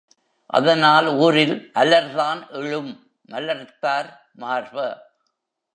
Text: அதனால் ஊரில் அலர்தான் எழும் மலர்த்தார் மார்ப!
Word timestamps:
அதனால் 0.49 1.07
ஊரில் 1.17 1.53
அலர்தான் 1.75 2.41
எழும் 2.51 2.91
மலர்த்தார் 3.29 4.09
மார்ப! 4.33 4.75